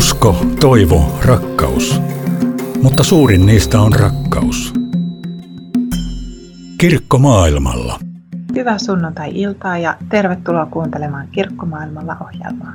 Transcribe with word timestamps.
Usko, 0.00 0.36
toivo, 0.60 1.20
rakkaus. 1.24 2.00
Mutta 2.82 3.04
suurin 3.04 3.46
niistä 3.46 3.80
on 3.80 3.92
rakkaus. 3.92 4.72
Kirkko 6.78 7.18
maailmalla. 7.18 7.98
Hyvää 8.56 8.78
sunnuntai-iltaa 8.78 9.78
ja 9.78 9.96
tervetuloa 10.08 10.66
kuuntelemaan 10.66 11.28
Kirkkomaailmalla 11.32 12.16
ohjelmaa. 12.20 12.74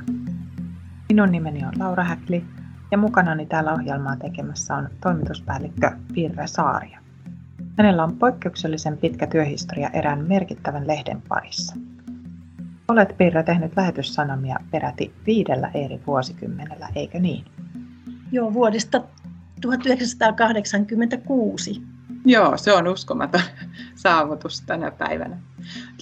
Minun 1.08 1.32
nimeni 1.32 1.64
on 1.64 1.72
Laura 1.78 2.04
Häkli 2.04 2.44
ja 2.90 2.98
mukanani 2.98 3.46
täällä 3.46 3.72
ohjelmaa 3.72 4.16
tekemässä 4.16 4.74
on 4.74 4.88
toimituspäällikkö 5.00 5.90
Virve 6.14 6.46
Saaria. 6.46 7.00
Hänellä 7.78 8.04
on 8.04 8.16
poikkeuksellisen 8.16 8.98
pitkä 8.98 9.26
työhistoria 9.26 9.90
erään 9.92 10.24
merkittävän 10.28 10.86
lehden 10.86 11.22
parissa. 11.28 11.76
Olet 12.88 13.18
Pirra 13.18 13.42
tehnyt 13.42 13.72
lähetyssanomia 13.76 14.56
peräti 14.70 15.14
viidellä 15.26 15.70
eri 15.74 16.00
vuosikymmenellä, 16.06 16.88
eikö 16.94 17.18
niin? 17.18 17.44
Joo, 18.32 18.52
vuodesta 18.52 19.02
1986. 19.60 21.82
Joo, 22.24 22.56
se 22.56 22.72
on 22.72 22.88
uskomaton 22.88 23.40
saavutus 24.04 24.60
tänä 24.60 24.90
päivänä. 24.90 25.36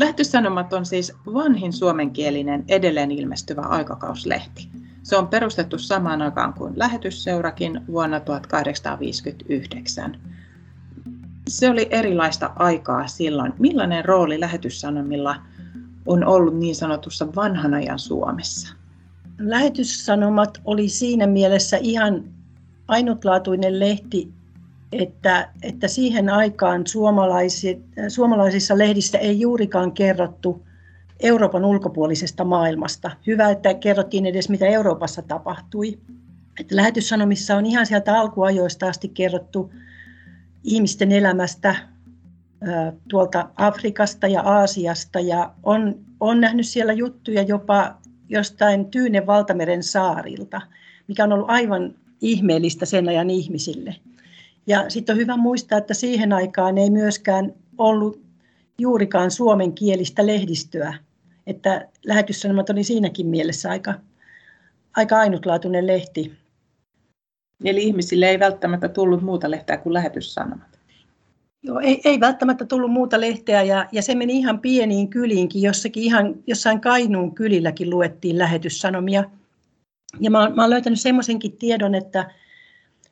Lähetyssanomat 0.01 0.73
on 0.73 0.87
siis 0.87 1.13
vanhin 1.35 1.73
suomenkielinen 1.73 2.65
edelleen 2.69 3.11
ilmestyvä 3.11 3.63
aikakauslehti. 3.63 4.69
Se 5.03 5.17
on 5.17 5.29
perustettu 5.29 5.79
samaan 5.79 6.23
aikaan 6.23 6.55
kuin 6.55 6.73
lähetysseurakin 6.77 7.81
vuonna 7.87 8.21
1859. 8.21 10.17
Se 11.49 11.71
oli 11.71 11.89
erilaista 11.91 12.51
aikaa 12.57 13.07
silloin. 13.07 13.53
Millainen 13.59 14.05
rooli 14.05 14.41
lähetyssanomilla 14.41 15.37
on 16.07 16.25
ollut 16.25 16.57
niin 16.59 16.77
sanotussa 16.77 17.35
vanhan 17.35 17.75
ajan 17.75 17.99
Suomessa? 17.99 18.75
Lähetyssanomat 19.39 20.61
oli 20.65 20.89
siinä 20.89 21.27
mielessä 21.27 21.77
ihan 21.77 22.25
ainutlaatuinen 22.89 23.81
lehti, 23.81 24.33
että, 24.93 25.49
että 25.63 25.89
siihen 25.89 26.29
aikaan 26.29 26.85
suomalaisissa 28.09 28.79
lehdissä 28.79 29.19
ei 29.19 29.41
juurikaan 29.41 29.93
kerrottu 29.93 30.63
Euroopan 31.21 31.65
ulkopuolisesta 31.65 32.45
maailmasta. 32.45 33.11
Hyvä, 33.27 33.51
että 33.51 33.75
kerrottiin 33.75 34.27
edes 34.27 34.49
mitä 34.49 34.67
Euroopassa 34.67 35.23
tapahtui. 35.23 35.99
Että 36.61 36.77
lähetyssanomissa 36.77 37.57
on 37.57 37.67
ihan 37.67 37.87
sieltä 37.87 38.21
alkuajoista 38.21 38.89
asti 38.89 39.09
kerrottu 39.09 39.73
ihmisten 40.65 41.13
elämästä 41.13 41.75
tuolta 43.09 43.49
Afrikasta 43.57 44.27
ja 44.27 44.41
Aasiasta 44.41 45.21
ja 45.21 45.55
on, 45.63 45.95
on 46.21 46.41
nähnyt 46.41 46.67
siellä 46.67 46.93
juttuja 46.93 47.43
jopa 47.43 47.97
jostain 48.29 48.91
Tyynen 48.91 49.27
valtameren 49.27 49.83
saarilta, 49.83 50.61
mikä 51.09 51.25
on 51.25 51.33
ollut 51.33 51.51
aivan 51.51 51.95
ihmeellistä 52.21 52.87
sen 52.87 53.09
ajan 53.09 53.31
ihmisille. 53.31 53.97
Ja 54.67 54.91
sitten 54.91 55.15
on 55.15 55.21
hyvä 55.21 55.37
muistaa, 55.37 55.79
että 55.79 55.95
siihen 55.95 56.33
aikaan 56.33 56.79
ei 56.79 56.91
myöskään 56.91 57.53
ollut 57.79 58.25
juurikaan 58.79 59.31
suomenkielistä 59.31 60.27
lehdistöä, 60.27 60.95
että 61.47 61.89
lähetyssanomat 62.07 62.71
oli 62.71 62.85
siinäkin 62.85 63.27
mielessä 63.27 63.71
aika, 63.71 63.95
aika 64.97 65.19
ainutlaatuinen 65.19 65.87
lehti. 65.87 66.33
Eli 67.65 67.83
ihmisille 67.83 68.27
ei 68.27 68.39
välttämättä 68.39 68.89
tullut 68.89 69.23
muuta 69.23 69.51
lehteä 69.51 69.77
kuin 69.77 69.93
lähetyssanomat. 69.93 70.79
Joo, 71.67 71.81
ei, 71.81 72.01
ei 72.05 72.21
välttämättä 72.21 72.65
tullut 72.65 72.91
muuta 72.91 73.21
lehteä 73.21 73.63
ja, 73.63 73.89
ja 73.93 74.03
se 74.03 74.15
meni 74.15 74.39
ihan 74.39 74.61
pieniin 74.61 75.11
kyliinkin. 75.11 75.63
Jossakin 75.63 76.03
ihan, 76.03 76.35
jossain 76.47 76.81
Kainuun 76.81 77.35
kylilläkin 77.35 77.91
luettiin 77.91 78.39
lähetyssanomia. 78.39 79.25
Ja 80.21 80.31
mä, 80.31 80.39
mä 80.39 80.63
olen 80.63 80.71
löytänyt 80.71 81.01
semmoisenkin 81.01 81.57
tiedon, 81.57 81.95
että 81.95 82.31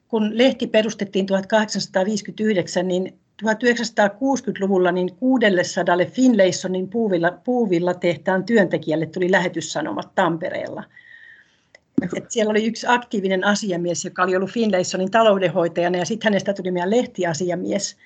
kun 0.09 0.39
lehti 0.39 0.67
perustettiin 0.67 1.27
1859, 1.27 2.89
niin 2.89 3.19
1960-luvulla 3.43 4.93
niin 4.93 5.15
600 5.15 5.97
Finlaysonin 6.11 6.89
puuvilla, 6.89 7.31
puuvilla 7.31 7.95
tehtaan 7.95 8.45
työntekijälle 8.45 9.07
tuli 9.07 9.31
lähetyssanomat 9.31 10.15
Tampereella. 10.15 10.85
Et 12.17 12.31
siellä 12.31 12.51
oli 12.51 12.67
yksi 12.67 12.87
aktiivinen 12.89 13.45
asiamies, 13.45 14.05
joka 14.05 14.23
oli 14.23 14.37
ollut 14.37 14.51
Finlaysonin 14.51 15.11
taloudenhoitajana 15.11 15.99
ja 15.99 16.05
sitten 16.05 16.33
hänestä 16.33 16.55
tuli 16.55 16.71
meidän 16.71 16.91
lehtiasiamies. 16.91 17.97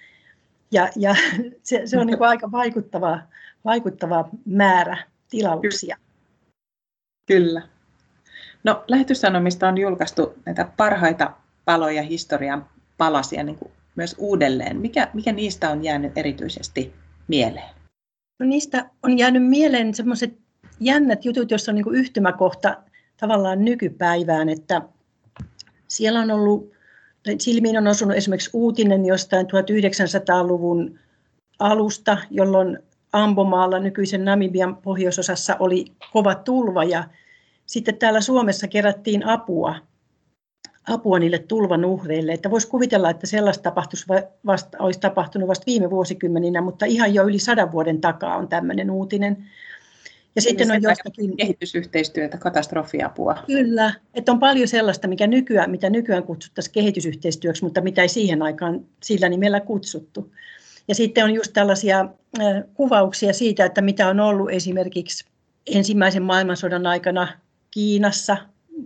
Ja, 0.70 0.88
ja 0.96 1.14
se, 1.62 1.82
se 1.84 1.98
on 1.98 2.06
niin 2.06 2.18
kuin 2.18 2.28
aika 2.28 2.52
vaikuttava, 2.52 3.18
vaikuttava 3.64 4.28
määrä 4.44 4.98
tilauksia. 5.30 5.96
Kyllä. 7.26 7.62
No, 8.64 8.84
lähetyssanomista 8.88 9.68
on 9.68 9.78
julkaistu 9.78 10.34
näitä 10.46 10.68
parhaita 10.76 11.32
paloja 11.64 12.02
historian 12.02 12.66
palasia 12.98 13.42
niin 13.42 13.58
kuin 13.58 13.72
myös 13.96 14.14
uudelleen. 14.18 14.80
Mikä, 14.80 15.08
mikä 15.14 15.32
niistä 15.32 15.70
on 15.70 15.84
jäänyt 15.84 16.18
erityisesti 16.18 16.94
mieleen? 17.28 17.74
No 18.38 18.46
niistä 18.46 18.90
on 19.02 19.18
jäänyt 19.18 19.46
mieleen 19.46 19.94
sellaiset 19.94 20.38
jännät 20.80 21.24
jutut, 21.24 21.50
joissa 21.50 21.72
on 21.72 21.74
niin 21.74 21.84
kuin 21.84 21.96
yhtymäkohta 21.96 22.76
tavallaan 23.16 23.64
nykypäivään, 23.64 24.48
että 24.48 24.82
siellä 25.88 26.20
on 26.20 26.30
ollut, 26.30 26.72
silmiin 27.38 27.78
on 27.78 27.86
osunut 27.86 28.16
esimerkiksi 28.16 28.50
uutinen 28.52 29.04
jostain 29.04 29.46
1900-luvun 29.46 30.98
alusta, 31.58 32.18
jolloin 32.30 32.78
Ambomaalla 33.12 33.78
nykyisen 33.78 34.24
Namibian 34.24 34.76
pohjoisosassa 34.76 35.56
oli 35.60 35.84
kova 36.12 36.34
tulva 36.34 36.84
ja 36.84 37.04
sitten 37.66 37.98
täällä 37.98 38.20
Suomessa 38.20 38.68
kerättiin 38.68 39.26
apua 39.26 39.74
apua 40.88 41.18
niille 41.18 41.38
tulvan 41.38 41.84
uhreille. 41.84 42.32
Että 42.32 42.50
voisi 42.50 42.68
kuvitella, 42.68 43.10
että 43.10 43.26
sellaista 43.26 43.62
tapahtuisi 43.62 44.06
vasta, 44.46 44.78
olisi 44.80 45.00
tapahtunut 45.00 45.48
vasta 45.48 45.66
viime 45.66 45.90
vuosikymmeninä, 45.90 46.60
mutta 46.60 46.86
ihan 46.86 47.14
jo 47.14 47.24
yli 47.24 47.38
sadan 47.38 47.72
vuoden 47.72 48.00
takaa 48.00 48.36
on 48.36 48.48
tämmöinen 48.48 48.90
uutinen. 48.90 49.46
Ja 50.36 50.42
sitten 50.42 50.70
on 50.70 50.82
jostakin... 50.82 51.36
Kehitysyhteistyötä, 51.36 52.38
katastrofiapua. 52.38 53.42
Kyllä, 53.46 53.94
että 54.14 54.32
on 54.32 54.38
paljon 54.38 54.68
sellaista, 54.68 55.08
mikä 55.08 55.26
nykyään, 55.26 55.70
mitä 55.70 55.90
nykyään 55.90 56.22
kutsuttaisiin 56.22 56.72
kehitysyhteistyöksi, 56.72 57.64
mutta 57.64 57.80
mitä 57.80 58.02
ei 58.02 58.08
siihen 58.08 58.42
aikaan 58.42 58.84
sillä 59.02 59.28
nimellä 59.28 59.60
kutsuttu. 59.60 60.32
Ja 60.88 60.94
sitten 60.94 61.24
on 61.24 61.34
just 61.34 61.52
tällaisia 61.52 62.08
kuvauksia 62.74 63.32
siitä, 63.32 63.64
että 63.64 63.80
mitä 63.80 64.08
on 64.08 64.20
ollut 64.20 64.50
esimerkiksi 64.50 65.24
ensimmäisen 65.74 66.22
maailmansodan 66.22 66.86
aikana 66.86 67.28
Kiinassa, 67.70 68.36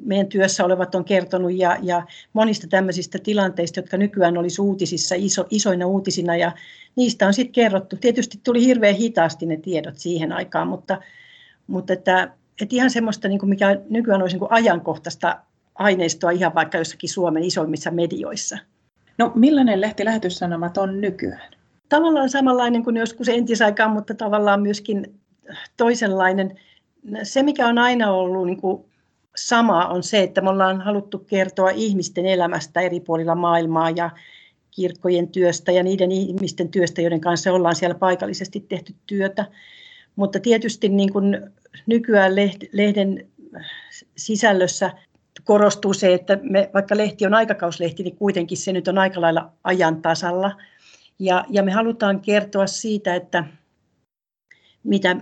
meidän 0.04 0.26
työssä 0.26 0.64
olevat 0.64 0.94
on 0.94 1.04
kertonut 1.04 1.52
ja, 1.54 1.76
ja 1.82 2.06
monista 2.32 2.66
tämmöisistä 2.66 3.18
tilanteista, 3.18 3.78
jotka 3.78 3.96
nykyään 3.96 4.38
olisi 4.38 4.62
uutisissa 4.62 5.14
iso, 5.18 5.46
isoina 5.50 5.86
uutisina 5.86 6.36
ja 6.36 6.52
niistä 6.96 7.26
on 7.26 7.34
sitten 7.34 7.52
kerrottu. 7.52 7.96
Tietysti 7.96 8.40
tuli 8.44 8.64
hirveän 8.64 8.94
hitaasti 8.94 9.46
ne 9.46 9.56
tiedot 9.56 9.98
siihen 9.98 10.32
aikaan, 10.32 10.68
mutta, 10.68 11.00
mutta 11.70 11.92
että, 11.92 12.30
että 12.62 12.76
ihan 12.76 12.90
semmoista, 12.90 13.28
niin 13.28 13.38
kuin 13.38 13.50
mikä 13.50 13.80
nykyään 13.90 14.22
olisi 14.22 14.34
niin 14.34 14.40
kuin 14.40 14.52
ajankohtaista 14.52 15.40
aineistoa 15.74 16.30
ihan 16.30 16.54
vaikka 16.54 16.78
jossakin 16.78 17.10
Suomen 17.10 17.44
isoimmissa 17.44 17.90
medioissa. 17.90 18.58
No 19.18 19.32
millainen 19.34 19.80
lehti 19.80 20.04
lähetyssanomat 20.04 20.78
on 20.78 21.00
nykyään? 21.00 21.52
Tavallaan 21.88 22.28
samanlainen 22.28 22.84
kuin 22.84 22.96
joskus 22.96 23.28
entisaikaan, 23.28 23.90
mutta 23.90 24.14
tavallaan 24.14 24.62
myöskin 24.62 25.20
toisenlainen. 25.76 26.60
Se, 27.22 27.42
mikä 27.42 27.66
on 27.66 27.78
aina 27.78 28.12
ollut 28.12 28.46
niin 28.46 28.60
kuin 28.60 28.84
sama 29.36 29.86
on 29.86 30.02
se, 30.02 30.22
että 30.22 30.40
me 30.40 30.50
ollaan 30.50 30.80
haluttu 30.80 31.18
kertoa 31.18 31.70
ihmisten 31.70 32.26
elämästä 32.26 32.80
eri 32.80 33.00
puolilla 33.00 33.34
maailmaa 33.34 33.90
ja 33.90 34.10
kirkkojen 34.70 35.28
työstä 35.28 35.72
ja 35.72 35.82
niiden 35.82 36.12
ihmisten 36.12 36.68
työstä, 36.68 37.02
joiden 37.02 37.20
kanssa 37.20 37.52
ollaan 37.52 37.76
siellä 37.76 37.94
paikallisesti 37.94 38.60
tehty 38.68 38.94
työtä. 39.06 39.44
Mutta 40.16 40.40
tietysti 40.40 40.88
niin 40.88 41.12
kuin 41.12 41.40
nykyään 41.86 42.32
lehden 42.72 43.26
sisällössä 44.16 44.90
korostuu 45.44 45.94
se, 45.94 46.14
että 46.14 46.38
me, 46.42 46.70
vaikka 46.74 46.96
lehti 46.96 47.26
on 47.26 47.34
aikakauslehti, 47.34 48.02
niin 48.02 48.16
kuitenkin 48.16 48.58
se 48.58 48.72
nyt 48.72 48.88
on 48.88 48.98
aika 48.98 49.20
lailla 49.20 49.52
ajan 49.64 50.02
tasalla. 50.02 50.56
Ja, 51.18 51.44
ja 51.48 51.62
me 51.62 51.72
halutaan 51.72 52.20
kertoa 52.20 52.66
siitä, 52.66 53.14
että 53.14 53.44
mitä 54.84 55.16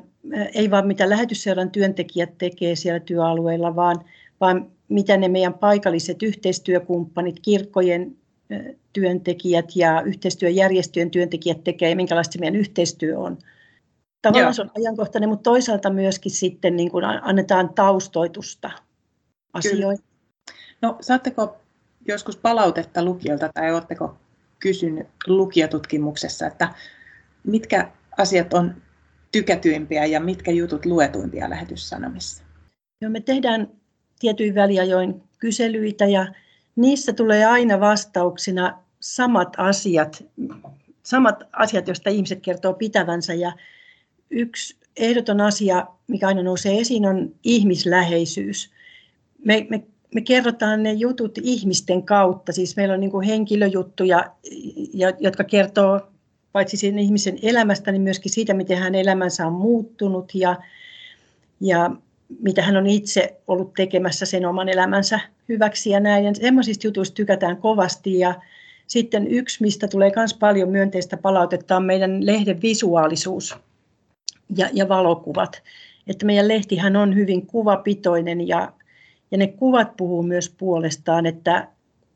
ei 0.55 0.71
vaan 0.71 0.87
mitä 0.87 1.09
lähetysseuran 1.09 1.71
työntekijät 1.71 2.39
tekee 2.39 2.77
siellä 2.77 3.01
työalueilla, 3.01 3.77
vaan, 3.77 4.05
vaan 4.41 4.71
mitä 4.89 5.17
ne 5.17 5.29
meidän 5.29 5.55
paikalliset 5.55 6.23
yhteistyökumppanit, 6.23 7.41
kirkkojen 7.41 8.17
työntekijät 8.93 9.77
ja 9.77 10.03
yhteistyöjärjestöjen 10.07 11.11
työntekijät 11.11 11.65
tekee 11.65 11.91
ja 11.91 11.97
minkälaista 11.97 12.33
se 12.33 12.39
meidän 12.39 12.57
yhteistyö 12.57 13.19
on. 13.19 13.39
Tavallaan 14.23 14.55
se 14.55 14.63
on 14.63 14.71
ajankohtainen, 14.77 15.29
mutta 15.29 15.51
toisaalta 15.51 15.91
myöskin 15.91 16.33
sitten 16.33 16.77
niin 16.77 16.91
kuin 16.91 17.05
annetaan 17.05 17.75
taustoitusta 17.75 18.71
asioihin. 19.53 20.05
No 20.83 20.97
saatteko 21.01 21.57
joskus 22.09 22.37
palautetta 22.37 23.05
lukijoilta 23.05 23.51
tai 23.55 23.73
oletteko 23.73 24.17
kysynyt 24.59 25.07
lukijatutkimuksessa, 25.27 26.47
että 26.47 26.75
mitkä 27.45 27.91
asiat 28.19 28.55
on 28.55 28.83
tykätyimpiä 29.33 30.05
ja 30.05 30.21
mitkä 30.21 30.51
jutut 30.51 30.87
luetuimpia 30.87 31.51
lähetyssanomissa? 31.51 32.45
Joo, 33.01 33.11
me 33.11 33.21
tehdään 33.21 33.69
tietyin 34.19 34.55
väliajoin 34.55 35.23
kyselyitä 35.39 36.07
ja 36.07 36.27
niissä 36.77 37.13
tulee 37.13 37.45
aina 37.45 37.81
vastauksina 37.81 38.79
samat 39.01 39.55
asiat, 39.57 40.25
samat 41.03 41.45
asiat, 41.53 41.87
joista 41.87 42.11
ihmiset 42.11 42.41
kertoo 42.41 42.75
pitävänsä. 42.75 43.35
Ja 43.35 43.53
yksi 44.31 44.77
ehdoton 44.97 45.41
asia, 45.41 45.87
mikä 46.07 46.27
aina 46.27 46.43
nousee 46.43 46.81
esiin, 46.81 47.07
on 47.07 47.35
ihmisläheisyys. 47.45 48.71
Me, 49.45 49.67
me, 49.71 49.83
me 50.15 50.21
kerrotaan 50.21 50.83
ne 50.83 50.93
jutut 50.93 51.39
ihmisten 51.43 52.03
kautta, 52.03 52.53
siis 52.53 52.77
meillä 52.77 52.95
on 52.95 53.01
niin 53.01 53.23
henkilöjuttuja, 53.23 54.33
jotka 55.21 55.45
kertoo 55.45 56.01
paitsi 56.53 56.77
sen 56.77 56.99
ihmisen 56.99 57.39
elämästä, 57.43 57.93
niin 57.93 58.03
myöskin 58.03 58.33
siitä, 58.33 58.55
miten 58.55 58.79
hän 58.79 58.95
elämänsä 58.95 59.47
on 59.47 59.53
muuttunut 59.53 60.35
ja, 60.35 60.57
ja 61.61 61.91
mitä 62.41 62.63
hän 62.63 62.77
on 62.77 62.87
itse 62.87 63.37
ollut 63.49 63.75
tekemässä 63.75 64.27
sen 64.27 64.47
oman 64.47 64.69
elämänsä 64.69 65.21
hyväksi 65.49 65.91
ja 65.91 66.01
näin. 66.01 66.25
Ja 66.25 66.35
semmoisista 66.35 66.87
jutuista 66.87 67.15
tykätään 67.15 67.57
kovasti 67.57 68.19
ja 68.19 68.35
sitten 68.87 69.27
yksi, 69.27 69.63
mistä 69.63 69.89
tulee 69.89 70.13
myös 70.17 70.35
paljon 70.35 70.69
myönteistä 70.69 71.17
palautetta, 71.17 71.77
on 71.77 71.85
meidän 71.85 72.27
lehden 72.27 72.63
visuaalisuus 72.63 73.57
ja, 74.57 74.69
ja 74.73 74.89
valokuvat. 74.89 75.63
Että 76.07 76.27
meidän 76.27 76.49
lehtihän 76.49 76.97
on 76.97 77.15
hyvin 77.15 77.47
kuvapitoinen 77.47 78.49
ja, 78.49 78.73
ja 79.31 79.39
ne 79.39 79.47
kuvat 79.47 79.97
puhuu 79.97 80.23
myös 80.23 80.55
puolestaan, 80.59 81.27
että 81.27 81.69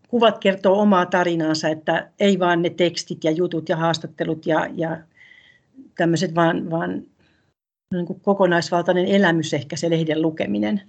kuvat 0.09 0.39
kertoo 0.39 0.81
omaa 0.81 1.07
tarinaansa, 1.07 1.69
että 1.69 2.11
ei 2.21 2.39
vaan 2.39 2.63
ne 2.63 2.71
tekstit 2.71 3.25
ja 3.25 3.31
jutut 3.31 3.69
ja 3.69 3.77
haastattelut 3.77 4.47
ja, 4.47 4.69
ja 4.75 4.99
tämmöiset, 5.97 6.35
vaan, 6.35 6.71
vaan 6.71 7.03
niin 7.95 8.07
kuin 8.07 8.21
kokonaisvaltainen 8.21 9.07
elämys 9.07 9.55
ehkä 9.55 9.77
se 9.77 9.91
lehden 9.91 10.23
lukeminen. 10.23 10.83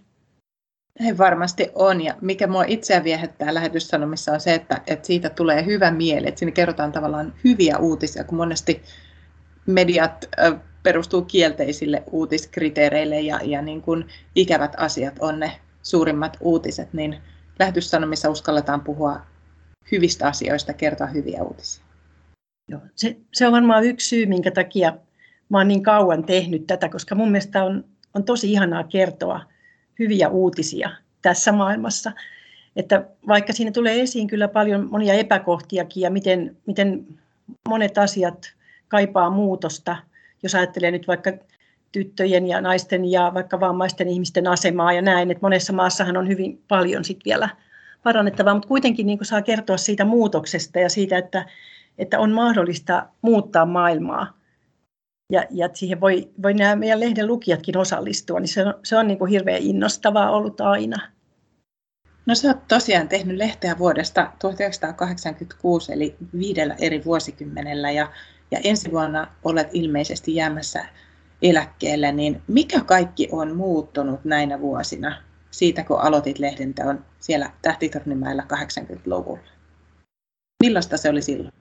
Ei 1.00 1.18
varmasti 1.18 1.70
on. 1.76 2.02
Ja 2.02 2.16
mikä 2.22 2.48
mua 2.48 2.64
itseä 2.68 3.04
viehättää 3.04 3.54
lähetyssanomissa 3.54 4.32
on 4.32 4.42
se, 4.42 4.54
että, 4.54 4.82
että 4.88 5.08
siitä 5.08 5.30
tulee 5.30 5.66
hyvä 5.66 5.92
mieli. 5.92 6.28
Että 6.28 6.40
siinä 6.40 6.52
kerrotaan 6.52 6.92
tavallaan 6.92 7.34
hyviä 7.44 7.78
uutisia, 7.78 8.24
kun 8.24 8.38
monesti 8.38 8.82
mediat 9.66 10.26
perustuu 10.84 11.22
kielteisille 11.22 12.04
uutiskriteereille 12.12 13.22
ja, 13.22 13.40
ja 13.44 13.62
niin 13.62 13.82
kuin 13.82 14.06
ikävät 14.36 14.74
asiat 14.78 15.16
on 15.20 15.40
ne 15.40 15.52
suurimmat 15.84 16.38
uutiset, 16.40 16.94
niin 16.94 17.18
lähetyssanomissa 17.60 18.30
uskalletaan 18.30 18.82
puhua 18.82 19.22
hyvistä 19.92 20.28
asioista, 20.28 20.74
kertoa 20.74 21.08
hyviä 21.08 21.44
uutisia. 21.44 21.86
Joo, 22.68 22.82
se, 22.96 23.18
se 23.34 23.48
on 23.48 23.54
varmaan 23.54 23.84
yksi 23.84 24.10
syy, 24.10 24.26
minkä 24.26 24.52
takia 24.52 24.98
mä 25.50 25.64
niin 25.64 25.84
kauan 25.84 26.24
tehnyt 26.24 26.68
tätä, 26.68 26.90
koska 26.90 27.16
mun 27.16 27.32
mielestä 27.32 27.64
on, 27.64 27.86
on 28.14 28.24
tosi 28.24 28.52
ihanaa 28.52 28.84
kertoa 28.84 29.42
hyviä 30.00 30.30
uutisia 30.30 30.90
tässä 31.22 31.52
maailmassa. 31.52 32.12
Että 32.76 33.06
vaikka 33.28 33.54
siinä 33.54 33.72
tulee 33.72 34.02
esiin 34.02 34.28
kyllä 34.28 34.48
paljon 34.48 34.90
monia 34.92 35.14
epäkohtiakin 35.14 36.02
ja 36.02 36.12
miten, 36.12 36.58
miten 36.66 37.08
monet 37.70 37.98
asiat 37.98 38.54
kaipaa 38.88 39.30
muutosta, 39.30 39.98
jos 40.44 40.56
ajattelee 40.56 40.92
nyt 40.92 41.08
vaikka 41.08 41.32
tyttöjen 41.92 42.48
ja 42.48 42.62
naisten 42.62 43.12
ja 43.12 43.32
vaikka 43.34 43.60
vammaisten 43.60 44.08
ihmisten 44.08 44.48
asemaa 44.48 44.94
ja 44.94 45.02
näin, 45.02 45.32
että 45.32 45.42
monessa 45.42 45.74
maassahan 45.74 46.18
on 46.18 46.28
hyvin 46.28 46.64
paljon 46.68 47.06
sit 47.06 47.20
vielä 47.26 47.50
parannettavaa, 48.04 48.54
mutta 48.54 48.68
kuitenkin 48.68 49.06
niin 49.06 49.20
saa 49.22 49.42
kertoa 49.42 49.78
siitä 49.78 50.06
muutoksesta 50.06 50.80
ja 50.80 50.90
siitä, 50.90 51.18
että, 51.18 51.46
että 51.98 52.20
on 52.20 52.32
mahdollista 52.32 53.08
muuttaa 53.22 53.66
maailmaa 53.66 54.38
ja, 55.32 55.44
ja 55.52 55.70
siihen 55.74 56.02
voi, 56.02 56.30
voi 56.44 56.54
nämä 56.54 56.76
meidän 56.76 57.00
lehden 57.00 57.28
lukijatkin 57.28 57.78
osallistua, 57.78 58.40
niin 58.40 58.48
se 58.48 58.66
on, 58.66 58.74
se 58.84 58.98
on 58.98 59.08
niin 59.08 59.18
kuin 59.18 59.30
hirveän 59.30 59.62
innostavaa 59.62 60.32
ollut 60.32 60.62
aina. 60.62 61.08
No 62.26 62.36
sä 62.36 62.48
oot 62.48 62.68
tosiaan 62.68 63.08
tehnyt 63.08 63.38
lehteä 63.38 63.78
vuodesta 63.78 64.32
1986, 64.40 65.94
eli 65.94 66.16
viidellä 66.40 66.76
eri 66.80 67.06
vuosikymmenellä, 67.06 67.92
ja, 67.92 68.12
ja 68.54 68.60
ensi 68.64 68.92
vuonna 68.92 69.28
olet 69.44 69.68
ilmeisesti 69.74 70.36
jäämässä 70.36 70.86
eläkkeelle, 71.42 72.12
niin 72.12 72.42
mikä 72.48 72.82
kaikki 72.82 73.30
on 73.32 73.56
muuttunut 73.56 74.26
näinä 74.26 74.60
vuosina 74.60 75.22
siitä, 75.52 75.84
kun 75.84 76.02
aloitit 76.02 76.40
lehdenteon 76.40 77.06
siellä 77.20 77.52
Tähtitornimäellä 77.62 78.44
80-luvulla? 78.54 79.44
Millaista 80.64 80.98
se 80.98 81.10
oli 81.10 81.22
silloin? 81.22 81.54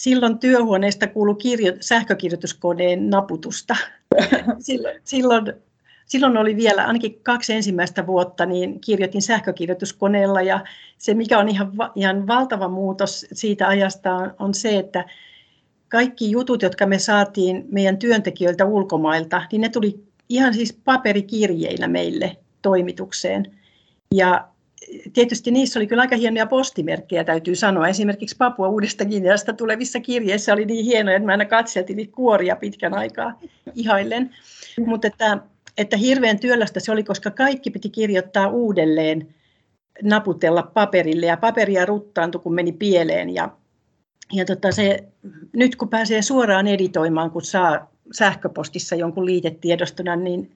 silloin 0.00 0.38
työhuoneesta 0.38 1.06
kuului 1.06 1.34
kirjo, 1.34 1.72
sähkökirjoituskoneen 1.80 3.10
naputusta. 3.10 3.76
silloin, 4.58 5.00
silloin, 5.04 5.52
silloin 6.06 6.36
oli 6.36 6.56
vielä 6.56 6.84
ainakin 6.84 7.20
kaksi 7.22 7.52
ensimmäistä 7.52 8.06
vuotta, 8.06 8.46
niin 8.46 8.80
kirjoitin 8.80 9.22
sähkökirjoituskoneella 9.22 10.42
ja 10.42 10.60
se 10.98 11.14
mikä 11.14 11.38
on 11.38 11.48
ihan, 11.48 11.72
ihan 11.94 12.26
valtava 12.26 12.68
muutos 12.68 13.26
siitä 13.32 13.68
ajasta 13.68 14.14
on, 14.14 14.34
on 14.38 14.54
se, 14.54 14.78
että 14.78 15.04
kaikki 15.90 16.30
jutut, 16.30 16.62
jotka 16.62 16.86
me 16.86 16.98
saatiin 16.98 17.64
meidän 17.70 17.98
työntekijöiltä 17.98 18.64
ulkomailta, 18.64 19.42
niin 19.52 19.60
ne 19.60 19.68
tuli 19.68 20.04
ihan 20.28 20.54
siis 20.54 20.72
paperikirjeinä 20.84 21.88
meille 21.88 22.36
toimitukseen. 22.62 23.46
Ja 24.14 24.48
tietysti 25.12 25.50
niissä 25.50 25.78
oli 25.78 25.86
kyllä 25.86 26.02
aika 26.02 26.16
hienoja 26.16 26.46
postimerkkejä, 26.46 27.24
täytyy 27.24 27.54
sanoa. 27.56 27.88
Esimerkiksi 27.88 28.36
Papua 28.36 28.68
Uudesta 28.68 29.04
Guineasta 29.04 29.52
tulevissa 29.52 30.00
kirjeissä 30.00 30.52
oli 30.52 30.64
niin 30.64 30.84
hienoja, 30.84 31.16
että 31.16 31.26
mä 31.26 31.32
aina 31.32 31.44
katseltiin 31.44 31.96
niitä 31.96 32.14
kuoria 32.14 32.56
pitkän 32.56 32.94
aikaa 32.94 33.40
ihaillen. 33.74 34.30
Mutta 34.86 35.06
että, 35.06 35.38
että 35.78 35.96
hirveän 35.96 36.38
työlästä 36.40 36.80
se 36.80 36.92
oli, 36.92 37.04
koska 37.04 37.30
kaikki 37.30 37.70
piti 37.70 37.90
kirjoittaa 37.90 38.48
uudelleen, 38.48 39.34
naputella 40.02 40.62
paperille 40.62 41.26
ja 41.26 41.36
paperia 41.36 41.86
ruttaantui, 41.86 42.40
kun 42.40 42.54
meni 42.54 42.72
pieleen. 42.72 43.34
Ja, 43.34 43.50
ja 44.32 44.44
tota 44.44 44.72
se, 44.72 45.04
nyt 45.52 45.76
kun 45.76 45.88
pääsee 45.88 46.22
suoraan 46.22 46.66
editoimaan, 46.66 47.30
kun 47.30 47.44
saa 47.44 47.90
sähköpostissa 48.12 48.96
jonkun 48.96 49.26
liitetiedostona, 49.26 50.16
niin 50.16 50.50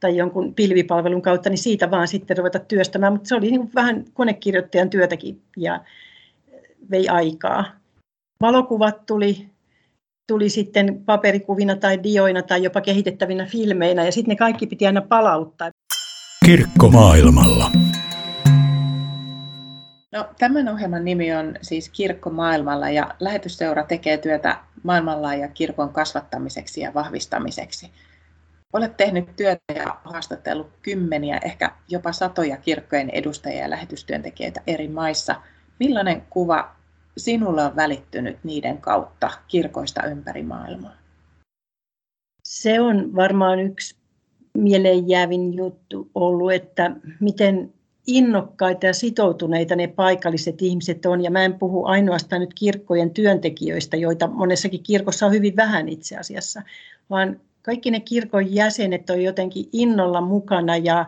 tai 0.00 0.16
jonkun 0.16 0.54
pilvipalvelun 0.54 1.22
kautta, 1.22 1.50
niin 1.50 1.58
siitä 1.58 1.90
vaan 1.90 2.08
sitten 2.08 2.36
ruveta 2.36 2.58
työstämään. 2.58 3.12
Mutta 3.12 3.28
se 3.28 3.34
oli 3.34 3.50
niin 3.50 3.70
vähän 3.74 4.04
konekirjoittajan 4.14 4.90
työtäkin 4.90 5.42
ja 5.56 5.80
vei 6.90 7.08
aikaa. 7.08 7.64
Valokuvat 8.40 9.06
tuli, 9.06 9.48
tuli 10.28 10.48
sitten 10.48 11.02
paperikuvina 11.04 11.76
tai 11.76 12.02
dioina 12.02 12.42
tai 12.42 12.62
jopa 12.62 12.80
kehitettävinä 12.80 13.46
filmeinä 13.46 14.04
ja 14.04 14.12
sitten 14.12 14.32
ne 14.32 14.36
kaikki 14.36 14.66
piti 14.66 14.86
aina 14.86 15.00
palauttaa. 15.00 15.70
Kirkko 16.46 16.88
maailmalla. 16.88 17.70
No, 20.14 20.28
tämän 20.38 20.68
ohjelman 20.68 21.04
nimi 21.04 21.34
on 21.34 21.54
siis 21.62 21.88
Kirkko 21.88 22.30
maailmalla 22.30 22.90
ja 22.90 23.14
lähetysseura 23.20 23.84
tekee 23.84 24.18
työtä 24.18 24.58
maailmanlaajan 24.82 25.52
kirkon 25.54 25.92
kasvattamiseksi 25.92 26.80
ja 26.80 26.94
vahvistamiseksi. 26.94 27.90
Olet 28.72 28.96
tehnyt 28.96 29.36
työtä 29.36 29.74
ja 29.74 29.96
haastatellut 30.04 30.70
kymmeniä, 30.82 31.40
ehkä 31.44 31.70
jopa 31.88 32.12
satoja 32.12 32.56
kirkkojen 32.56 33.10
edustajia 33.10 33.62
ja 33.62 33.70
lähetystyöntekijöitä 33.70 34.62
eri 34.66 34.88
maissa. 34.88 35.40
Millainen 35.80 36.22
kuva 36.30 36.76
sinulle 37.16 37.64
on 37.64 37.76
välittynyt 37.76 38.38
niiden 38.44 38.78
kautta 38.78 39.30
kirkoista 39.48 40.06
ympäri 40.06 40.42
maailmaa? 40.42 40.96
Se 42.44 42.80
on 42.80 43.16
varmaan 43.16 43.60
yksi 43.60 43.96
mieleenjäävin 44.58 45.54
juttu 45.54 46.10
ollut, 46.14 46.52
että 46.52 46.90
miten 47.20 47.72
innokkaita 48.06 48.86
ja 48.86 48.94
sitoutuneita 48.94 49.76
ne 49.76 49.86
paikalliset 49.86 50.62
ihmiset 50.62 51.06
on. 51.06 51.24
Ja 51.24 51.30
mä 51.30 51.44
en 51.44 51.58
puhu 51.58 51.84
ainoastaan 51.84 52.40
nyt 52.40 52.54
kirkkojen 52.54 53.10
työntekijöistä, 53.10 53.96
joita 53.96 54.26
monessakin 54.26 54.82
kirkossa 54.82 55.26
on 55.26 55.32
hyvin 55.32 55.56
vähän 55.56 55.88
itse 55.88 56.16
asiassa, 56.16 56.62
vaan 57.10 57.40
kaikki 57.62 57.90
ne 57.90 58.00
kirkon 58.00 58.54
jäsenet 58.54 59.10
on 59.10 59.22
jotenkin 59.22 59.68
innolla 59.72 60.20
mukana 60.20 60.76
ja 60.76 61.06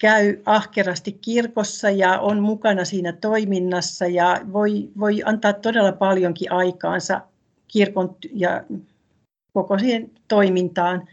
käy 0.00 0.42
ahkerasti 0.44 1.12
kirkossa 1.12 1.90
ja 1.90 2.20
on 2.20 2.40
mukana 2.40 2.84
siinä 2.84 3.12
toiminnassa 3.12 4.06
ja 4.06 4.40
voi, 4.52 4.90
voi 5.00 5.22
antaa 5.24 5.52
todella 5.52 5.92
paljonkin 5.92 6.52
aikaansa 6.52 7.20
kirkon 7.68 8.16
ja 8.32 8.64
koko 9.52 9.78
siihen 9.78 10.10
toimintaan. 10.28 11.08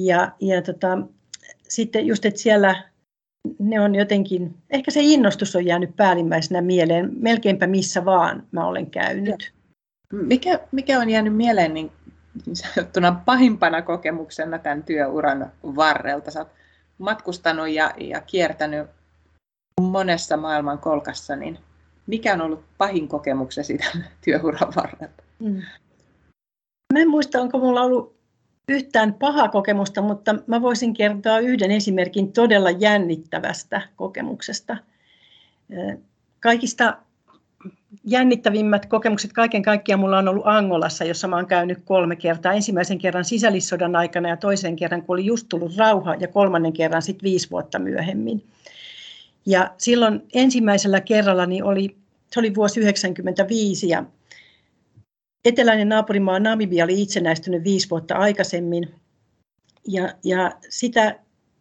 Ja, 0.00 0.32
ja 0.40 0.62
tota, 0.62 0.98
sitten 1.68 2.06
just, 2.06 2.24
että 2.24 2.40
siellä 2.40 2.82
ne 3.58 3.80
on 3.80 3.94
jotenkin, 3.94 4.54
ehkä 4.70 4.90
se 4.90 5.00
innostus 5.02 5.56
on 5.56 5.66
jäänyt 5.66 5.96
päällimmäisenä 5.96 6.60
mieleen, 6.60 7.10
melkeinpä 7.18 7.66
missä 7.66 8.04
vaan 8.04 8.42
mä 8.52 8.66
olen 8.66 8.90
käynyt. 8.90 9.52
Mikä, 10.12 10.60
mikä 10.72 11.00
on 11.00 11.10
jäänyt 11.10 11.36
mieleen 11.36 11.74
niin 11.74 11.92
niin 12.46 12.56
sanottuna 12.56 13.22
pahimpana 13.24 13.82
kokemuksena 13.82 14.58
tämän 14.58 14.82
työuran 14.82 15.52
varrelta. 15.62 16.30
Sä 16.30 16.38
oot 16.38 16.48
matkustanut 16.98 17.68
ja, 17.68 17.94
ja 18.00 18.20
kiertänyt 18.20 18.88
monessa 19.80 20.36
maailman 20.36 20.78
kolkassa, 20.78 21.36
niin 21.36 21.58
mikä 22.06 22.34
on 22.34 22.40
ollut 22.40 22.64
pahin 22.78 23.08
kokemuksesi 23.08 23.78
tämän 23.78 24.06
työuran 24.24 24.72
varrelta? 24.76 25.22
Mm. 25.38 25.62
Mä 26.92 27.00
en 27.00 27.08
muista, 27.08 27.40
onko 27.40 27.58
mulla 27.58 27.82
ollut 27.82 28.16
yhtään 28.68 29.14
paha 29.14 29.48
kokemusta, 29.48 30.02
mutta 30.02 30.34
mä 30.46 30.62
voisin 30.62 30.94
kertoa 30.94 31.38
yhden 31.38 31.70
esimerkin 31.70 32.32
todella 32.32 32.70
jännittävästä 32.70 33.82
kokemuksesta. 33.96 34.76
Kaikista 36.40 36.96
jännittävimmät 38.04 38.86
kokemukset 38.86 39.32
kaiken 39.32 39.62
kaikkiaan 39.62 40.00
mulla 40.00 40.18
on 40.18 40.28
ollut 40.28 40.46
Angolassa, 40.46 41.04
jossa 41.04 41.28
mä 41.28 41.36
oon 41.36 41.46
käynyt 41.46 41.78
kolme 41.84 42.16
kertaa. 42.16 42.52
Ensimmäisen 42.52 42.98
kerran 42.98 43.24
sisällissodan 43.24 43.96
aikana 43.96 44.28
ja 44.28 44.36
toisen 44.36 44.76
kerran, 44.76 45.02
kun 45.02 45.14
oli 45.14 45.26
just 45.26 45.46
tullut 45.48 45.76
rauha 45.76 46.14
ja 46.14 46.28
kolmannen 46.28 46.72
kerran 46.72 47.02
sitten 47.02 47.24
viisi 47.24 47.50
vuotta 47.50 47.78
myöhemmin. 47.78 48.44
Ja 49.46 49.70
silloin 49.78 50.22
ensimmäisellä 50.34 51.00
kerralla 51.00 51.46
niin 51.46 51.64
oli, 51.64 51.96
se 52.32 52.40
oli 52.40 52.54
vuosi 52.54 52.80
1995 52.80 53.88
ja 53.88 54.04
eteläinen 55.46 55.88
naapurimaa 55.88 56.38
Namibia 56.38 56.84
oli 56.84 57.02
itsenäistynyt 57.02 57.64
viisi 57.64 57.90
vuotta 57.90 58.14
aikaisemmin. 58.14 58.94
Ja, 59.88 60.14
ja 60.24 60.52
sitä 60.68 61.18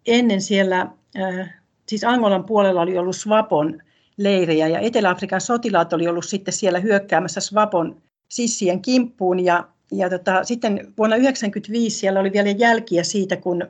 ennen 0.07 0.41
siellä, 0.41 0.87
äh, 1.19 1.53
siis 1.87 2.03
Angolan 2.03 2.43
puolella 2.43 2.81
oli 2.81 2.97
ollut 2.97 3.15
Swapon 3.15 3.81
leirejä 4.17 4.67
ja 4.67 4.79
Etelä-Afrikan 4.79 5.41
sotilaat 5.41 5.93
oli 5.93 6.07
ollut 6.07 6.25
sitten 6.25 6.53
siellä 6.53 6.79
hyökkäämässä 6.79 7.41
Swapon 7.41 8.01
sissien 8.29 8.81
kimppuun 8.81 9.39
ja, 9.39 9.67
ja 9.91 10.09
tota, 10.09 10.43
sitten 10.43 10.71
vuonna 10.97 11.15
1995 11.15 11.99
siellä 11.99 12.19
oli 12.19 12.31
vielä 12.31 12.49
jälkiä 12.49 13.03
siitä, 13.03 13.35
kun 13.35 13.67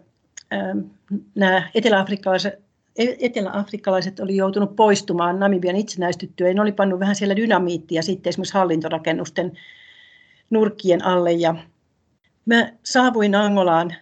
ähm, 0.53 0.79
nämä 1.35 1.69
etelä-afrikkalaiset 1.75 2.65
etelä-afrikkalaiset 2.97 4.19
oli 4.19 4.35
joutunut 4.35 4.75
poistumaan 4.75 5.39
Namibian 5.39 5.75
itsenäistyttyä. 5.75 6.53
Ne 6.53 6.61
oli 6.61 6.71
pannut 6.71 6.99
vähän 6.99 7.15
siellä 7.15 7.35
dynamiittia 7.35 8.01
sitten 8.01 8.29
esimerkiksi 8.29 8.53
hallintorakennusten 8.53 9.51
nurkkien 10.49 11.05
alle. 11.05 11.31
Ja 11.31 11.55
mä 12.45 12.71
saavuin 12.83 13.35
Angolaan 13.35 13.95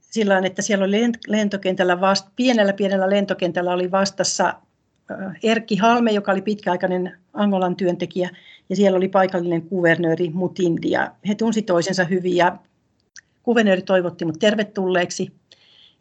sillä 0.00 0.38
että 0.38 0.62
siellä 0.62 0.84
oli 0.84 1.12
lentokentällä 1.26 2.00
vast, 2.00 2.28
pienellä 2.36 2.72
pienellä 2.72 3.10
lentokentällä 3.10 3.72
oli 3.72 3.90
vastassa 3.90 4.54
Erkki 5.42 5.76
Halme, 5.76 6.12
joka 6.12 6.32
oli 6.32 6.42
pitkäaikainen 6.42 7.18
Angolan 7.32 7.76
työntekijä, 7.76 8.30
ja 8.68 8.76
siellä 8.76 8.96
oli 8.96 9.08
paikallinen 9.08 9.62
kuvernööri 9.62 10.30
Mutindi, 10.30 10.90
ja 10.90 11.12
he 11.28 11.34
tunsi 11.34 11.62
toisensa 11.62 12.04
hyvin, 12.04 12.36
ja 12.36 12.58
kuvernööri 13.42 13.82
toivotti 13.82 14.24
mut 14.24 14.38
tervetulleeksi 14.38 15.32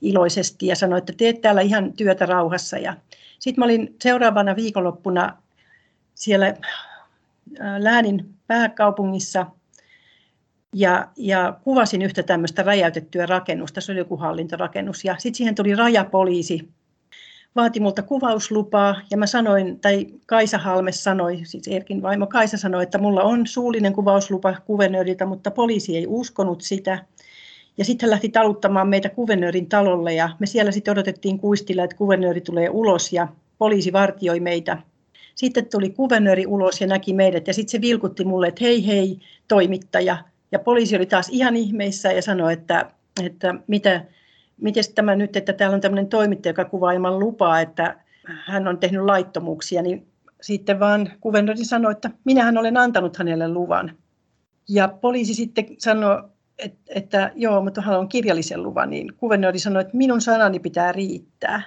iloisesti 0.02 0.68
ja 0.68 0.76
sanoi, 0.76 0.98
että 0.98 1.14
teet 1.18 1.42
täällä 1.42 1.62
ihan 1.62 1.94
työtä 1.94 2.26
rauhassa. 2.26 2.78
Ja 2.78 2.98
sitten 3.40 3.62
mä 3.62 3.66
olin 3.66 3.96
seuraavana 4.02 4.56
viikonloppuna 4.56 5.38
siellä 6.14 6.54
läänin 7.78 8.34
pääkaupungissa 8.48 9.46
ja, 10.78 11.08
ja 11.18 11.60
kuvasin 11.64 12.02
yhtä 12.02 12.24
tämmöistä 12.24 12.64
räjäytettyä 12.64 13.26
rakennusta, 13.26 13.82
se 13.82 13.92
oli 13.92 14.00
joku 14.00 14.18
hallintorakennus. 14.18 15.06
Ja 15.06 15.16
sitten 15.18 15.38
siihen 15.38 15.56
tuli 15.56 15.76
rajapoliisi 15.76 16.70
vaati 17.56 17.80
multa 17.80 18.02
kuvauslupaa 18.02 18.96
ja 19.12 19.18
mä 19.18 19.28
sanoin, 19.28 19.80
tai 19.80 20.08
Kaisa 20.26 20.58
Halme 20.58 20.92
sanoi, 20.92 21.40
siis 21.44 21.68
Erkin 21.68 22.02
vaimo 22.02 22.28
Kaisa 22.28 22.58
sanoi, 22.58 22.84
että 22.84 22.98
mulla 22.98 23.24
on 23.24 23.48
suullinen 23.48 23.94
kuvauslupa 23.94 24.56
kuvernööriltä, 24.66 25.26
mutta 25.26 25.52
poliisi 25.52 25.98
ei 25.98 26.06
uskonut 26.08 26.62
sitä. 26.62 27.06
Ja 27.78 27.86
sitten 27.86 28.08
hän 28.08 28.12
lähti 28.12 28.30
taluttamaan 28.30 28.88
meitä 28.88 29.10
kuvernöörin 29.10 29.70
talolle 29.70 30.14
ja 30.14 30.30
me 30.40 30.46
siellä 30.46 30.72
sitten 30.72 30.92
odotettiin 30.92 31.40
kuistilla, 31.40 31.84
että 31.84 31.96
kuvernööri 31.96 32.42
tulee 32.42 32.70
ulos 32.70 33.14
ja 33.14 33.28
poliisi 33.58 33.94
vartioi 33.94 34.40
meitä. 34.40 34.78
Sitten 35.36 35.66
tuli 35.66 35.90
kuvernööri 35.90 36.46
ulos 36.48 36.82
ja 36.82 36.88
näki 36.88 37.14
meidät 37.14 37.48
ja 37.48 37.54
sitten 37.54 37.72
se 37.72 37.82
vilkutti 37.82 38.26
mulle, 38.26 38.48
että 38.48 38.64
hei 38.64 38.88
hei 38.88 39.20
toimittaja. 39.48 40.18
Ja 40.56 40.60
poliisi 40.60 40.96
oli 40.96 41.06
taas 41.06 41.30
ihan 41.30 41.56
ihmeissä 41.56 42.12
ja 42.12 42.22
sanoi, 42.22 42.54
että, 42.54 42.92
että 43.24 43.56
mitä, 43.68 44.06
miten 44.62 44.84
tämä 44.96 45.16
nyt, 45.16 45.36
että 45.36 45.54
täällä 45.54 45.76
on 45.76 45.82
tämmöinen 45.82 46.08
toimittaja, 46.08 46.50
joka 46.50 46.66
kuvaa 46.66 46.92
ilman 46.92 47.20
lupaa, 47.20 47.62
että 47.62 48.00
hän 48.26 48.68
on 48.68 48.78
tehnyt 48.78 49.06
laittomuuksia, 49.06 49.82
niin 49.82 50.08
sitten 50.42 50.80
vaan 50.80 51.12
kuvernööri 51.22 51.66
sanoi, 51.66 51.92
että 51.92 52.10
minähän 52.24 52.58
olen 52.58 52.78
antanut 52.78 53.18
hänelle 53.18 53.48
luvan. 53.48 53.98
Ja 54.70 54.88
poliisi 54.88 55.34
sitten 55.34 55.66
sanoi, 55.78 56.24
että, 56.60 56.80
että 56.88 57.32
joo, 57.36 57.64
mutta 57.64 57.82
haluan 57.82 58.08
kirjallisen 58.08 58.64
luvan, 58.64 58.90
niin 58.90 59.14
kuvernööri 59.18 59.60
sanoi, 59.60 59.82
että 59.82 59.98
minun 59.98 60.22
sanani 60.22 60.60
pitää 60.60 60.92
riittää. 60.92 61.62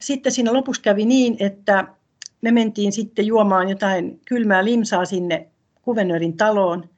Sitten 0.00 0.32
siinä 0.32 0.52
lopussa 0.52 0.82
kävi 0.82 1.04
niin, 1.04 1.36
että 1.40 1.86
me 2.40 2.50
mentiin 2.50 2.92
sitten 2.92 3.26
juomaan 3.26 3.68
jotain 3.68 4.20
kylmää 4.28 4.64
limsaa 4.64 5.04
sinne 5.04 5.48
kuvernöörin 5.82 6.36
taloon. 6.36 6.88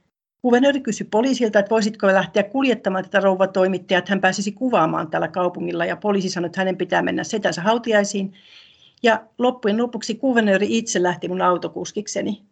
Kuvernööri 0.43 0.81
kysyi 0.81 1.07
poliisilta, 1.11 1.59
että 1.59 1.71
voisitko 1.71 2.07
lähteä 2.07 2.43
kuljettamaan 2.43 3.05
tätä 3.05 3.21
rouvatoimittajaa, 3.21 3.99
että 3.99 4.13
hän 4.13 4.21
pääsisi 4.21 4.53
kuvaamaan 4.53 5.11
tällä 5.11 5.29
kaupungilla. 5.29 5.85
Ja 5.85 5.97
poliisi 5.97 6.29
sanoi, 6.29 6.47
että 6.47 6.61
hänen 6.61 6.77
pitää 6.77 7.03
mennä 7.03 7.25
setänsä 7.25 7.63
hautiaisiin. 7.63 8.33
Ja 9.03 9.27
loppujen 9.39 9.79
lopuksi 9.79 10.15
kuvernööri 10.15 10.79
itse 10.79 11.03
lähti 11.03 11.29
mun 11.29 11.43
autokuskikseni. 11.43 12.43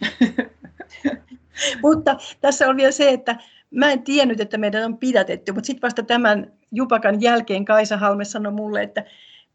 Mutta 1.82 2.16
tässä 2.40 2.68
on 2.68 2.76
vielä 2.76 2.92
se, 2.92 3.10
että 3.10 3.36
mä 3.70 3.92
en 3.92 4.02
tiennyt, 4.02 4.40
että 4.40 4.58
meidän 4.58 4.84
on 4.84 4.98
pidätetty, 4.98 5.52
mutta 5.52 5.66
sitten 5.66 5.82
vasta 5.82 6.02
tämän 6.02 6.52
Jupakan 6.72 7.20
jälkeen 7.20 7.64
Kaisa 7.64 7.96
Halme 7.96 8.24
sanoi 8.24 8.52
mulle, 8.52 8.82
että 8.82 9.04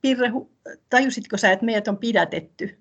Pirre, 0.02 0.32
tajusitko 0.90 1.38
sä, 1.38 1.52
että 1.52 1.66
meidät 1.66 1.88
on 1.88 1.98
pidätetty? 1.98 2.78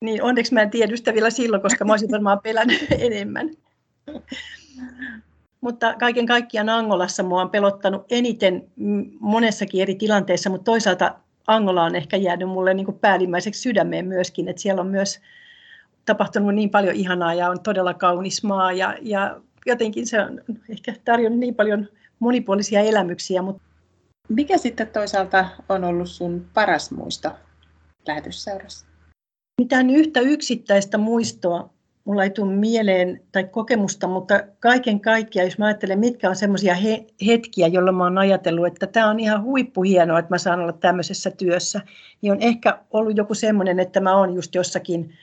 Niin 0.00 0.22
onneksi 0.22 0.54
mä 0.54 0.62
en 0.62 0.70
tiedä 0.70 0.96
sitä 0.96 1.14
vielä 1.14 1.30
silloin, 1.30 1.62
koska 1.62 1.84
mä 1.84 1.92
olisin 1.92 2.10
varmaan 2.10 2.40
pelännyt 2.40 2.86
enemmän. 2.98 3.50
Mutta 5.60 5.94
kaiken 5.94 6.26
kaikkiaan 6.26 6.68
Angolassa 6.68 7.22
mua 7.22 7.42
on 7.42 7.50
pelottanut 7.50 8.06
eniten 8.10 8.68
monessakin 9.20 9.82
eri 9.82 9.94
tilanteissa, 9.94 10.50
mutta 10.50 10.64
toisaalta 10.64 11.14
Angola 11.46 11.84
on 11.84 11.96
ehkä 11.96 12.16
jäänyt 12.16 12.48
mulle 12.48 12.74
niin 12.74 12.84
kuin 12.84 12.98
päällimmäiseksi 12.98 13.60
sydämeen 13.60 14.06
myöskin, 14.06 14.48
että 14.48 14.62
siellä 14.62 14.80
on 14.80 14.86
myös 14.86 15.20
tapahtunut 16.04 16.54
niin 16.54 16.70
paljon 16.70 16.94
ihanaa 16.94 17.34
ja 17.34 17.50
on 17.50 17.60
todella 17.60 17.94
kaunis 17.94 18.44
maa 18.44 18.72
ja, 18.72 18.96
ja 19.02 19.40
jotenkin 19.66 20.06
se 20.06 20.20
on 20.20 20.40
ehkä 20.68 20.94
tarjonnut 21.04 21.40
niin 21.40 21.54
paljon 21.54 21.88
monipuolisia 22.18 22.80
elämyksiä. 22.80 23.42
Mutta... 23.42 23.62
Mikä 24.28 24.58
sitten 24.58 24.88
toisaalta 24.88 25.48
on 25.68 25.84
ollut 25.84 26.08
sun 26.08 26.46
paras 26.54 26.90
muisto 26.90 27.30
lähetysseurassa? 28.06 28.86
Mitään 29.60 29.90
yhtä 29.90 30.20
yksittäistä 30.20 30.98
muistoa 30.98 31.70
mulla 32.10 32.24
ei 32.24 32.30
tule 32.30 32.52
mieleen 32.52 33.20
tai 33.32 33.44
kokemusta, 33.44 34.06
mutta 34.06 34.40
kaiken 34.60 35.00
kaikkiaan, 35.00 35.46
jos 35.46 35.58
mä 35.58 35.66
ajattelen, 35.66 35.98
mitkä 35.98 36.28
on 36.28 36.36
semmoisia 36.36 36.74
he, 36.74 37.06
hetkiä, 37.26 37.66
jolloin 37.66 37.96
mä 37.96 38.04
oon 38.04 38.18
ajatellut, 38.18 38.66
että 38.66 38.86
tämä 38.86 39.10
on 39.10 39.20
ihan 39.20 39.42
huippuhienoa, 39.42 40.18
että 40.18 40.34
mä 40.34 40.38
saan 40.38 40.60
olla 40.60 40.72
tämmöisessä 40.72 41.30
työssä, 41.30 41.80
niin 42.22 42.32
on 42.32 42.40
ehkä 42.40 42.78
ollut 42.90 43.16
joku 43.16 43.34
semmoinen, 43.34 43.80
että 43.80 44.00
mä 44.00 44.16
oon 44.16 44.34
just 44.34 44.54
jossakin 44.54 45.14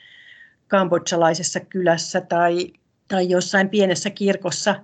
kambodsalaisessa 0.68 1.60
kylässä 1.60 2.20
tai 2.20 2.72
tai 3.08 3.30
jossain 3.30 3.68
pienessä 3.68 4.10
kirkossa 4.10 4.74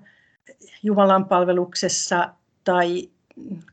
Jumalan 0.82 1.24
palveluksessa 1.24 2.34
tai 2.64 3.08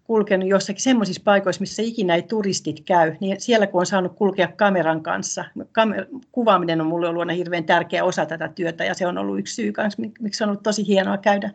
kulkenut 0.03 0.49
jossakin 0.49 0.81
semmoisissa 0.81 1.21
paikoissa, 1.25 1.59
missä 1.59 1.81
ikinä 1.81 2.15
ei 2.15 2.21
turistit 2.21 2.81
käy, 2.85 3.15
niin 3.19 3.41
siellä 3.41 3.67
kun 3.67 3.79
on 3.79 3.85
saanut 3.85 4.15
kulkea 4.15 4.47
kameran 4.47 5.03
kanssa, 5.03 5.45
kamer- 5.71 6.07
kuvaaminen 6.31 6.81
on 6.81 6.87
minulle 6.87 7.07
ollut 7.07 7.19
aina 7.19 7.33
hirveän 7.33 7.63
tärkeä 7.63 8.03
osa 8.03 8.25
tätä 8.25 8.47
työtä 8.47 8.85
ja 8.85 8.93
se 8.93 9.07
on 9.07 9.17
ollut 9.17 9.39
yksi 9.39 9.55
syy 9.55 9.71
kanssa, 9.71 10.01
miksi 10.19 10.43
on 10.43 10.49
ollut 10.49 10.63
tosi 10.63 10.87
hienoa 10.87 11.17
käydä 11.17 11.51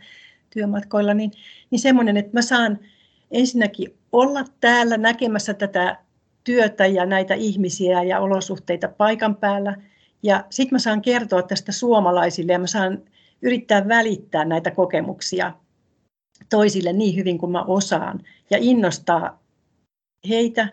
työmatkoilla, 0.50 1.14
niin, 1.14 1.32
niin 1.70 1.78
semmoinen, 1.78 2.16
että 2.16 2.32
mä 2.32 2.42
saan 2.42 2.78
ensinnäkin 3.30 3.94
olla 4.12 4.44
täällä 4.60 4.96
näkemässä 4.96 5.54
tätä 5.54 5.96
työtä 6.44 6.86
ja 6.86 7.06
näitä 7.06 7.34
ihmisiä 7.34 8.02
ja 8.02 8.20
olosuhteita 8.20 8.88
paikan 8.88 9.36
päällä– 9.36 9.76
ja 10.22 10.44
sitten 10.50 10.74
mä 10.74 10.78
saan 10.78 11.02
kertoa 11.02 11.42
tästä 11.42 11.72
suomalaisille 11.72 12.52
ja 12.52 12.58
mä 12.58 12.66
saan 12.66 13.02
yrittää 13.42 13.88
välittää 13.88 14.44
näitä 14.44 14.70
kokemuksia 14.70 15.52
toisille 16.50 16.92
niin 16.92 17.16
hyvin 17.16 17.38
kuin 17.38 17.52
mä 17.52 17.62
osaan 17.62 18.20
ja 18.50 18.58
innostaa 18.60 19.42
heitä 20.28 20.68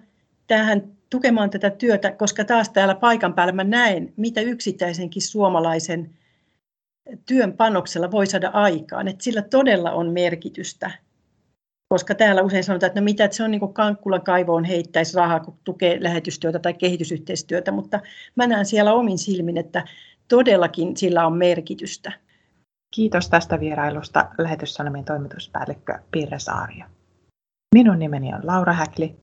tähän 0.48 0.84
tukemaan 1.10 1.50
tätä 1.50 1.70
työtä, 1.70 2.12
koska 2.12 2.43
taas 2.43 2.70
täällä 2.70 2.96
paikan 2.96 3.34
päällä 3.34 3.53
mä 3.53 3.63
näen, 3.63 4.13
mitä 4.17 4.41
yksittäisenkin 4.41 5.22
suomalaisen 5.22 6.10
työn 7.25 7.53
panoksella 7.53 8.12
voi 8.12 8.27
saada 8.27 8.50
aikaan. 8.50 9.08
Että 9.08 9.24
sillä 9.24 9.41
todella 9.41 9.91
on 9.91 10.10
merkitystä 10.10 10.91
koska 11.93 12.15
täällä 12.15 12.41
usein 12.41 12.63
sanotaan, 12.63 12.88
että 12.88 13.00
no 13.00 13.03
mitä, 13.03 13.24
että 13.24 13.38
se 13.38 13.43
on 13.43 13.51
niin 13.51 13.60
kuin 13.60 13.74
Kankkulan 13.74 14.22
kaivoon 14.22 14.63
heittäisi 14.63 15.17
rahaa, 15.17 15.39
kun 15.39 15.58
tukee 15.63 16.03
lähetystyötä 16.03 16.60
tai 16.60 16.74
kehitysyhteistyötä, 16.74 17.72
mutta 17.72 18.00
mä 18.36 18.48
näen 18.48 18.65
siellä 18.65 18.93
omin 18.93 19.17
silmin, 19.17 19.58
että 19.58 19.86
todellakin 20.27 20.98
sillä 20.98 21.25
on 21.25 21.38
merkitystä. 21.38 22.12
Kiitos 22.95 23.29
tästä 23.29 23.59
vierailusta 23.59 24.29
lähetyssanomien 24.38 25.05
toimituspäällikkö 25.05 26.00
Pirre 26.12 26.39
Saario. 26.39 26.85
Minun 27.75 28.00
nimeni 28.00 28.33
on 28.33 28.41
Laura 28.43 28.73
Häkli 28.73 29.15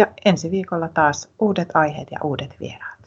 ja 0.00 0.06
ensi 0.24 0.50
viikolla 0.50 0.88
taas 0.88 1.30
uudet 1.38 1.68
aiheet 1.74 2.08
ja 2.10 2.18
uudet 2.24 2.56
vieraat. 2.60 2.99